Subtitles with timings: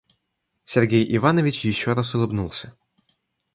[0.63, 2.75] Сергей Иванович еще раз улыбнулся.